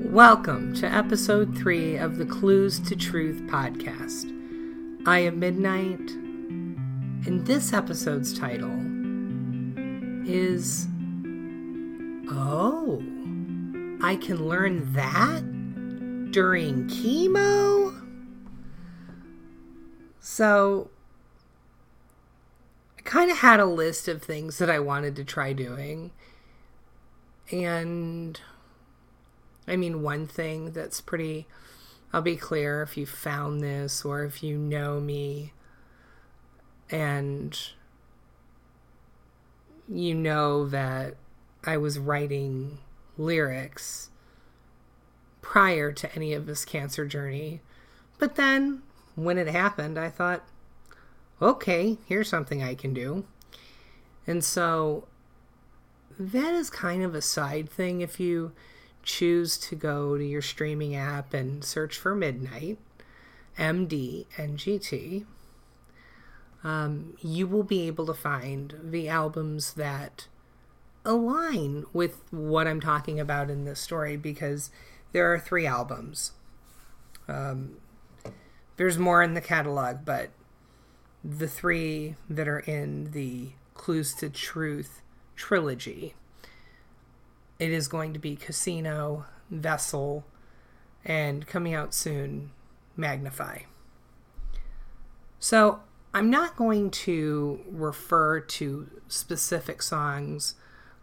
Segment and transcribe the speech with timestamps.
[0.00, 4.26] Welcome to episode three of the Clues to Truth podcast.
[5.04, 6.12] I am Midnight,
[7.26, 8.70] and this episode's title
[10.24, 10.86] is
[12.30, 13.02] Oh,
[14.00, 15.42] I can learn that
[16.30, 18.00] during chemo?
[20.20, 20.90] So,
[22.96, 26.12] I kind of had a list of things that I wanted to try doing,
[27.50, 28.40] and
[29.68, 31.46] I mean, one thing that's pretty,
[32.12, 35.52] I'll be clear if you found this or if you know me
[36.90, 37.58] and
[39.88, 41.16] you know that
[41.64, 42.78] I was writing
[43.18, 44.10] lyrics
[45.42, 47.60] prior to any of this cancer journey.
[48.18, 48.82] But then
[49.14, 50.44] when it happened, I thought,
[51.40, 53.24] okay, here's something I can do.
[54.26, 55.06] And so
[56.18, 58.52] that is kind of a side thing if you
[59.08, 62.78] choose to go to your streaming app and search for Midnight,
[63.58, 65.24] MD and GT,
[66.62, 70.28] um, you will be able to find the albums that
[71.04, 74.70] align with what I'm talking about in this story because
[75.12, 76.32] there are three albums.
[77.26, 77.78] Um,
[78.76, 80.28] there's more in the catalog, but
[81.24, 85.00] the three that are in the Clues to Truth
[85.34, 86.14] trilogy
[87.58, 90.24] it is going to be Casino, Vessel,
[91.04, 92.50] and coming out soon,
[92.96, 93.60] Magnify.
[95.40, 95.80] So
[96.14, 100.54] I'm not going to refer to specific songs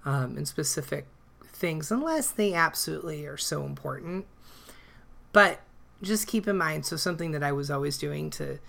[0.03, 1.07] um, and specific
[1.45, 4.25] things unless they absolutely are so important.
[5.31, 5.61] But
[6.01, 8.59] just keep in mind so something that I was always doing to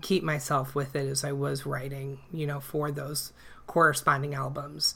[0.00, 3.32] keep myself with it as I was writing, you know, for those
[3.66, 4.94] corresponding albums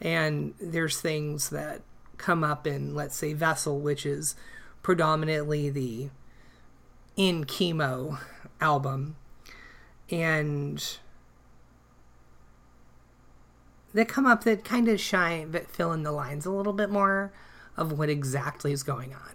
[0.00, 1.82] and there's things that
[2.16, 4.34] come up in let's say vessel which is
[4.82, 6.10] predominantly the
[7.16, 8.18] in chemo
[8.60, 9.16] album.
[10.10, 10.98] And
[13.92, 16.90] they come up that kind of shine that fill in the lines a little bit
[16.90, 17.32] more
[17.76, 19.34] of what exactly is going on.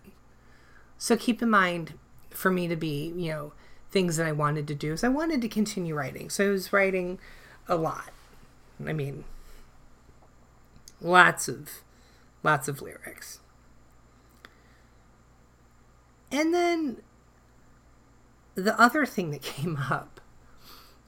[0.97, 1.94] So keep in mind
[2.29, 3.53] for me to be you know
[3.91, 6.29] things that i wanted to do is i wanted to continue writing.
[6.29, 7.19] So i was writing
[7.68, 8.12] a lot.
[8.85, 9.23] I mean
[11.05, 11.83] Lots of
[12.41, 13.39] lots of lyrics.
[16.31, 17.03] And then
[18.55, 20.19] the other thing that came up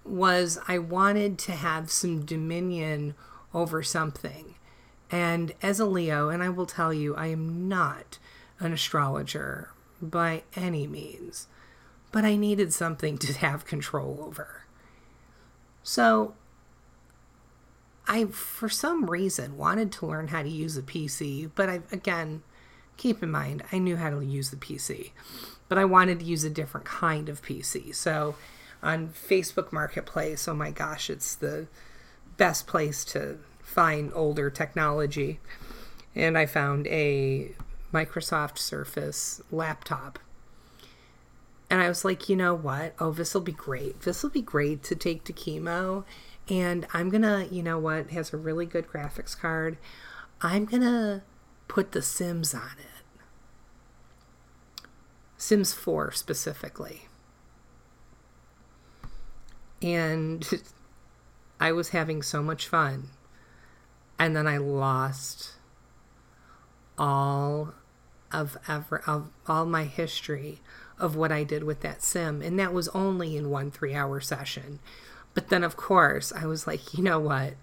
[0.06, 3.16] was I wanted to have some dominion
[3.56, 4.54] over something.
[5.10, 8.20] And as a Leo, and I will tell you, I am not
[8.60, 11.48] an astrologer by any means,
[12.12, 14.66] but I needed something to have control over.
[15.82, 16.36] So
[18.08, 22.42] I, for some reason, wanted to learn how to use a PC, but I, again,
[22.96, 25.12] keep in mind, I knew how to use the PC,
[25.68, 27.94] but I wanted to use a different kind of PC.
[27.94, 28.36] So
[28.82, 31.68] on Facebook Marketplace, oh my gosh, it's the
[32.38, 35.40] best place to find older technology.
[36.16, 37.52] And I found a
[37.94, 40.20] Microsoft Surface laptop.
[41.70, 42.96] And I was like, you know what?
[43.00, 44.02] Oh, this will be great.
[44.02, 46.06] This will be great to take to chemo
[46.50, 49.78] and I'm gonna, you know what, has a really good graphics card.
[50.42, 51.24] I'm gonna
[51.68, 53.04] put the Sims on it.
[55.38, 57.08] Sims 4 specifically.
[59.82, 60.48] And
[61.60, 63.10] I was having so much fun.
[64.20, 65.54] And then I lost
[66.98, 67.74] all
[68.32, 70.60] of ever of all my history
[71.00, 72.42] of what I did with that sim.
[72.42, 74.80] And that was only in one three hour session.
[75.38, 77.54] But then, of course, I was like, you know what?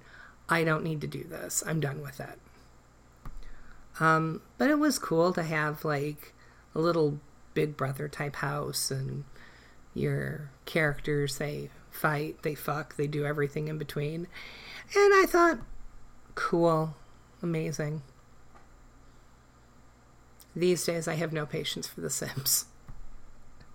[0.49, 1.61] I don't need to do this.
[1.67, 2.39] I'm done with it.
[3.99, 6.35] Um, but it was cool to have like
[6.73, 7.19] a little
[7.53, 9.25] big brother type house and
[9.93, 14.29] your characters, they fight, they fuck, they do everything in between.
[14.95, 15.59] And I thought,
[16.37, 16.95] cool,
[17.43, 18.03] amazing.
[20.55, 22.67] These days, I have no patience for The Sims.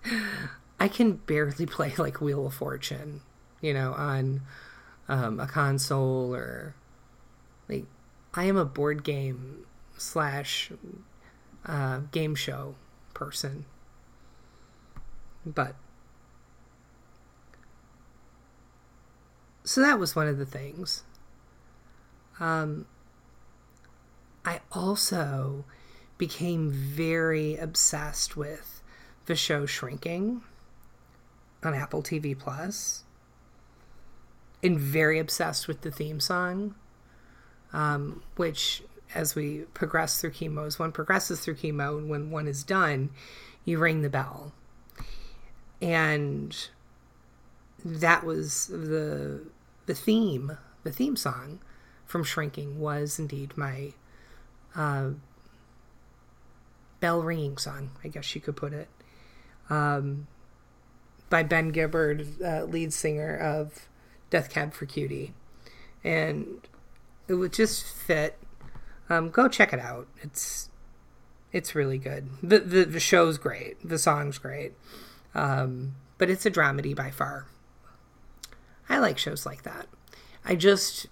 [0.80, 3.20] I can barely play like Wheel of Fortune
[3.60, 4.42] you know, on
[5.08, 6.74] um, a console or
[7.68, 7.84] like
[8.34, 9.66] I am a board game
[9.96, 10.70] slash
[11.66, 12.74] uh, game show
[13.12, 13.64] person,
[15.44, 15.74] but
[19.64, 21.04] so that was one of the things.
[22.38, 22.86] Um,
[24.44, 25.64] I also
[26.16, 28.82] became very obsessed with
[29.26, 30.42] the show Shrinking
[31.62, 33.04] on Apple TV Plus
[34.62, 36.74] and very obsessed with the theme song,
[37.72, 38.82] um, which
[39.14, 40.66] as we progress through chemo.
[40.66, 43.10] As one progresses through chemo, and when one is done,
[43.64, 44.52] you ring the bell.
[45.80, 46.56] And
[47.84, 49.42] that was the
[49.86, 51.60] the theme, the theme song
[52.06, 53.92] from Shrinking was indeed my
[54.76, 55.10] uh,
[57.00, 58.88] bell ringing song, I guess you could put it,
[59.68, 60.26] um,
[61.28, 63.88] by Ben Gibbard, uh, lead singer of
[64.30, 65.34] Death Cab for Cutie,
[66.02, 66.66] and
[67.28, 68.38] it would just fit.
[69.08, 70.06] Um, go check it out.
[70.22, 70.70] It's
[71.52, 72.28] it's really good.
[72.42, 73.76] the the, the show's great.
[73.86, 74.72] The song's great,
[75.34, 77.46] um, but it's a dramedy by far.
[78.88, 79.86] I like shows like that.
[80.44, 81.06] I just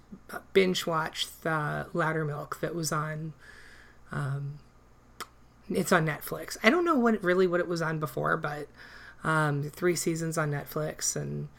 [0.53, 3.33] binge watched the Loudermilk that was on.
[4.11, 4.59] Um,
[5.69, 6.57] it's on Netflix.
[6.63, 8.67] I don't know what really what it was on before, but
[9.23, 11.49] um, three seasons on Netflix and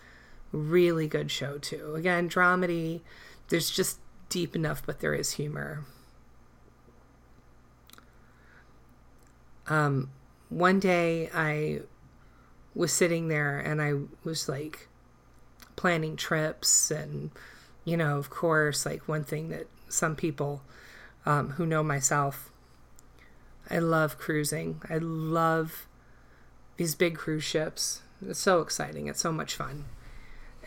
[0.53, 1.95] really good show too.
[1.95, 3.01] Again, dramedy.
[3.49, 3.99] There's just
[4.29, 5.85] deep enough, but there is humor.
[9.69, 10.11] Um,
[10.49, 11.81] one day I
[12.75, 13.95] was sitting there and I
[14.25, 14.89] was like
[15.81, 17.31] planning trips and
[17.87, 20.61] you know of course like one thing that some people
[21.25, 22.51] um, who know myself
[23.71, 25.87] i love cruising i love
[26.77, 29.87] these big cruise ships it's so exciting it's so much fun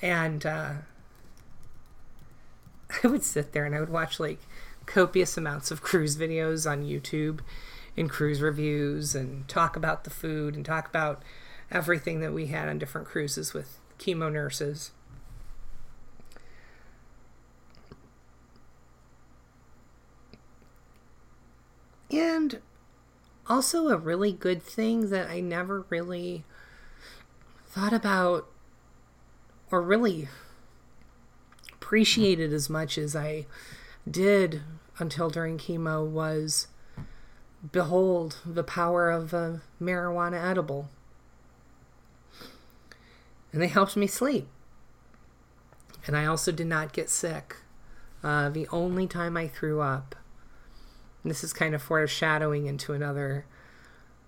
[0.03, 0.73] and uh,
[3.03, 4.39] i would sit there and i would watch like
[4.85, 7.39] copious amounts of cruise videos on youtube
[7.95, 11.21] and cruise reviews and talk about the food and talk about
[11.71, 14.91] everything that we had on different cruises with chemo nurses.
[22.11, 22.61] And
[23.47, 26.43] also, a really good thing that I never really
[27.67, 28.47] thought about
[29.73, 30.27] or really
[31.73, 33.47] appreciated as much as I
[34.09, 34.61] did
[34.99, 36.67] until during chemo was
[37.71, 40.89] behold the power of a marijuana edible.
[43.51, 44.47] And they helped me sleep.
[46.05, 47.55] And I also did not get sick.
[48.23, 50.15] Uh, the only time I threw up
[51.25, 53.45] this is kind of foreshadowing into another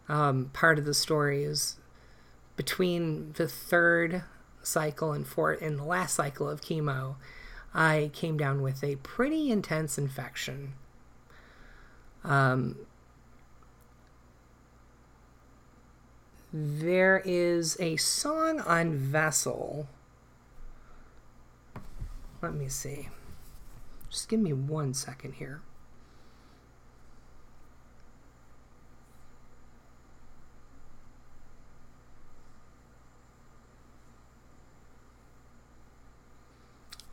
[0.09, 1.77] um, part of the story is
[2.55, 4.23] between the third
[4.65, 7.15] cycle and for in the last cycle of chemo
[7.75, 10.73] i came down with a pretty intense infection.
[12.23, 12.77] Um,
[16.53, 19.89] there is a song on vessel.
[22.41, 23.09] Let me see.
[24.09, 25.61] Just give me one second here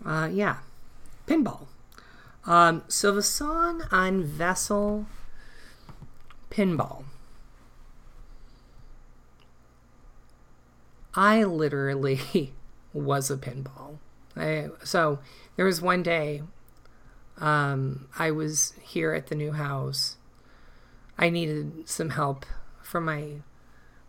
[0.04, 0.58] Uh, yeah,
[1.26, 1.66] pinball.
[2.44, 5.06] Um, so the song on Vessel
[6.50, 7.04] Pinball.
[11.14, 12.52] I literally
[12.92, 13.98] was a pinball.
[14.36, 15.18] I, so
[15.56, 16.42] there was one day
[17.38, 20.16] um, I was here at the new house.
[21.18, 22.46] I needed some help
[22.82, 23.42] from my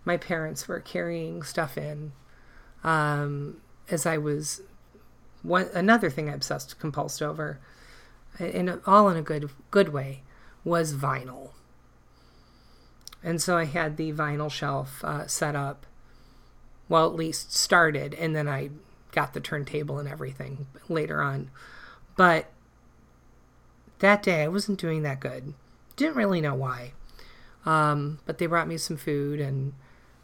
[0.06, 2.12] my parents were carrying stuff in
[2.84, 4.62] um, as I was
[5.44, 7.60] one another thing I obsessed compulsed over,
[8.40, 10.24] in all in a good good way,
[10.64, 11.52] was vinyl.
[13.22, 15.86] And so I had the vinyl shelf uh, set up,
[16.90, 18.72] well, at least started, and then I
[19.12, 21.52] got the turntable and everything later on.
[22.18, 22.48] But
[24.00, 25.54] that day I wasn't doing that good.
[25.96, 26.94] Didn't really know why.
[27.66, 29.74] Um, but they brought me some food and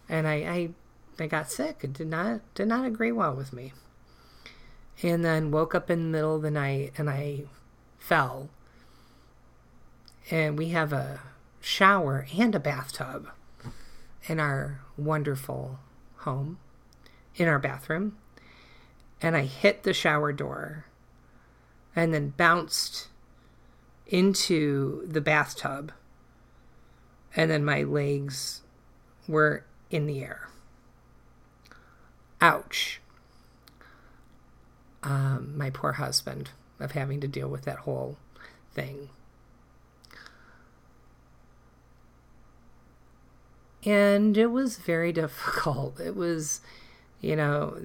[0.10, 0.70] and I, I
[1.24, 1.82] I got sick.
[1.84, 3.72] It did not did not agree well with me
[5.01, 7.44] and then woke up in the middle of the night and I
[7.98, 8.50] fell.
[10.29, 11.22] And we have a
[11.62, 13.29] shower and a bathtub
[14.27, 15.79] in our wonderful
[16.18, 16.60] home,
[17.36, 18.18] in our bathroom.
[19.22, 20.86] And I hit the shower door
[21.96, 23.08] and then bounced
[24.08, 25.91] into the bathtub.
[27.36, 28.62] And then my legs
[29.27, 30.50] were in the air.
[32.41, 32.99] Ouch
[35.03, 38.18] um, my poor husband of having to deal with that whole
[38.74, 39.10] thing.
[43.86, 46.00] And it was very difficult.
[46.00, 46.62] It was,
[47.22, 47.77] you know,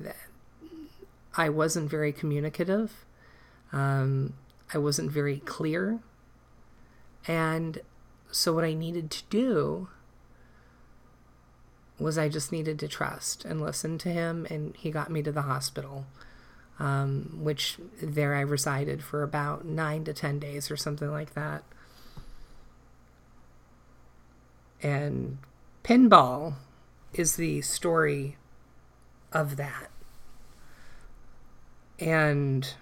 [1.36, 3.04] I wasn't very communicative.
[3.72, 4.34] Um,
[4.72, 6.00] I wasn't very clear.
[7.26, 7.80] And
[8.30, 9.88] so, what I needed to do
[11.98, 15.32] was I just needed to trust and listen to him, and he got me to
[15.32, 16.06] the hospital
[16.78, 21.62] um, which there I resided for about nine to 10 days or something like that.
[24.82, 25.38] And
[25.82, 26.54] pinball
[27.12, 28.36] is the story
[29.32, 29.90] of that.
[31.98, 32.74] And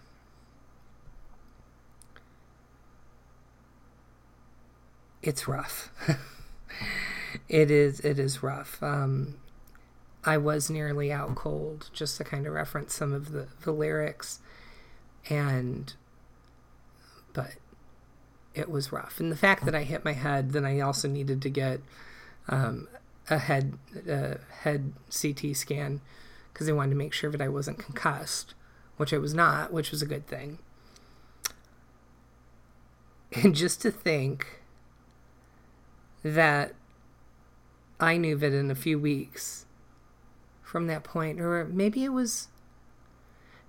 [5.23, 5.91] it's rough.
[7.49, 8.83] it is it is rough.
[8.83, 9.37] Um,
[10.25, 14.41] I was nearly out cold, just to kind of reference some of the, the lyrics.
[15.29, 15.93] And
[17.33, 17.53] but
[18.55, 19.19] it was rough.
[19.19, 21.81] And the fact that I hit my head, then I also needed to get
[22.49, 22.89] um,
[23.31, 26.01] a head a head CT scan
[26.53, 28.55] because they wanted to make sure that I wasn't concussed,
[28.97, 30.59] which I was not, which was a good thing.
[33.35, 34.61] And just to think
[36.23, 36.75] that
[37.99, 39.65] I knew that in a few weeks
[40.73, 42.49] from that point, or maybe it was.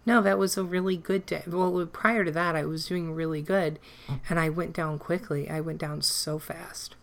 [0.05, 1.43] No, that was a really good day.
[1.45, 3.77] Well, prior to that, I was doing really good,
[4.29, 5.49] and I went down quickly.
[5.49, 6.95] I went down so fast.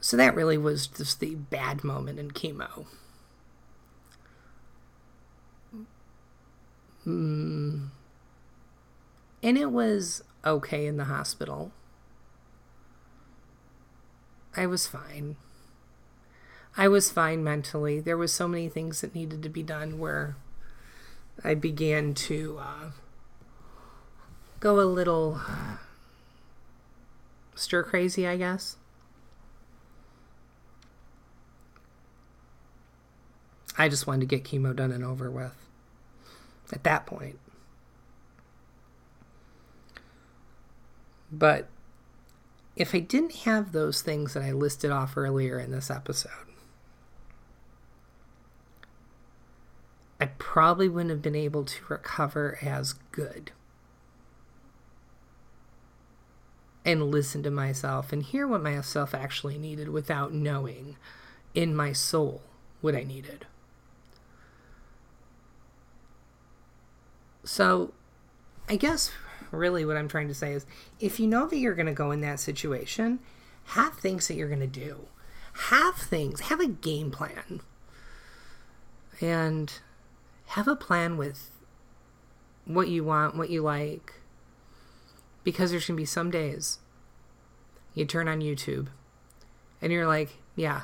[0.00, 2.86] So that really was just the bad moment in chemo.
[7.06, 7.88] Mm.
[9.42, 11.72] And it was okay in the hospital.
[14.56, 15.36] I was fine.
[16.76, 18.00] I was fine mentally.
[18.00, 20.36] There was so many things that needed to be done where
[21.42, 22.90] I began to uh,
[24.60, 25.40] go a little
[27.54, 28.76] stir crazy, I guess.
[33.78, 35.56] I just wanted to get chemo done and over with
[36.72, 37.38] at that point.
[41.32, 41.68] But
[42.76, 46.49] if I didn't have those things that I listed off earlier in this episode,
[50.20, 53.52] I probably wouldn't have been able to recover as good.
[56.84, 60.96] And listen to myself and hear what myself actually needed without knowing
[61.54, 62.42] in my soul
[62.80, 63.46] what I needed.
[67.44, 67.92] So,
[68.68, 69.10] I guess
[69.50, 70.66] really what I'm trying to say is
[71.00, 73.18] if you know that you're going to go in that situation,
[73.64, 75.06] have things that you're going to do.
[75.54, 77.60] Have things, have a game plan.
[79.20, 79.72] And
[80.50, 81.50] have a plan with
[82.64, 84.14] what you want, what you like.
[85.42, 86.78] Because there's going to be some days
[87.94, 88.88] you turn on YouTube
[89.80, 90.82] and you're like, yeah,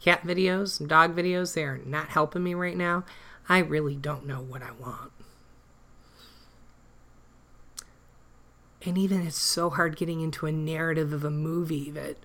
[0.00, 3.04] cat videos dog videos, they are not helping me right now.
[3.48, 5.12] I really don't know what I want.
[8.86, 12.16] and even it's so hard getting into a narrative of a movie that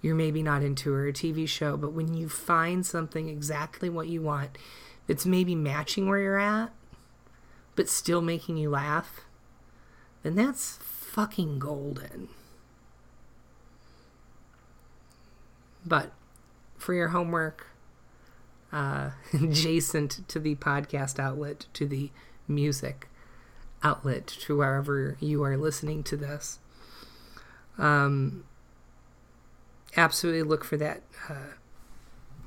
[0.00, 4.08] you're maybe not into or a TV show, but when you find something exactly what
[4.08, 4.56] you want
[5.06, 6.70] that's maybe matching where you're at,
[7.74, 9.22] but still making you laugh,
[10.22, 12.28] then that's fucking golden.
[15.84, 16.12] But
[16.76, 17.68] for your homework,
[18.72, 22.10] uh, adjacent to the podcast outlet, to the
[22.48, 23.08] music,
[23.82, 26.58] outlet to wherever you are listening to this.
[27.78, 28.44] Um,
[29.96, 31.02] absolutely look for that.
[31.28, 31.54] Uh,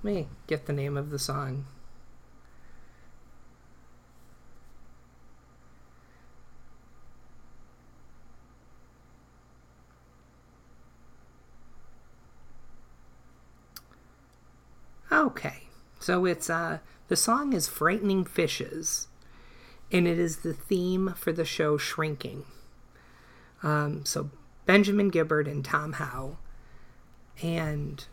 [0.03, 1.65] let me get the name of the song.
[15.19, 15.63] Okay,
[15.99, 19.09] so it's uh, the song is "Frightening Fishes."
[19.91, 22.45] and it is the theme for the show Shrinking.
[23.63, 24.29] Um, so
[24.65, 26.37] Benjamin Gibbard and Tom Howe,
[27.41, 28.05] and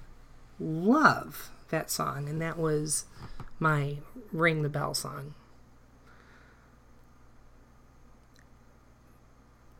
[0.58, 3.04] love that song, and that was
[3.58, 3.98] my
[4.32, 5.34] Ring the Bell song.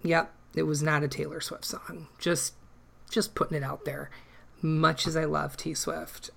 [0.03, 2.09] Yep, it was not a Taylor Swift song.
[2.19, 2.55] Just
[3.11, 4.11] just putting it out there.
[4.63, 6.31] Much as I love T Swift,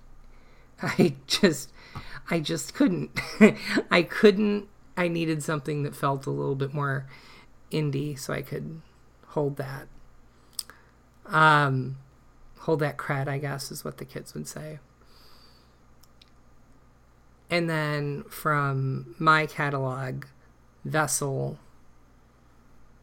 [0.82, 1.72] I just
[2.30, 3.18] I just couldn't.
[3.90, 7.06] I couldn't I needed something that felt a little bit more
[7.72, 8.82] indie so I could
[9.28, 9.88] hold that.
[11.26, 11.96] Um,
[12.60, 14.78] hold that cred, I guess, is what the kids would say.
[17.48, 20.24] And then from my catalog,
[20.84, 21.58] Vessel,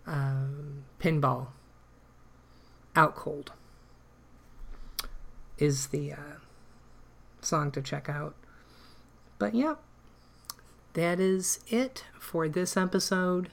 [0.06, 1.48] um, Pinball,
[2.96, 3.52] Out Cold
[5.58, 6.38] is the uh,
[7.48, 8.36] song to check out.
[9.39, 9.80] But yep,
[10.94, 13.50] that is it for this episode.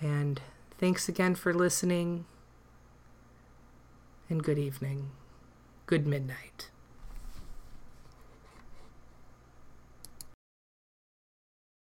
[0.00, 0.40] And
[0.78, 2.26] thanks again for listening.
[4.28, 5.10] And good evening.
[5.86, 6.70] Good midnight.